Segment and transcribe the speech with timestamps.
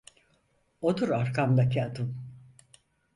[0.81, 2.17] Odur arkamdaki adım.